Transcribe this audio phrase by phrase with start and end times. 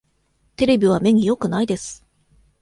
[0.55, 2.03] テレビは目によくないです。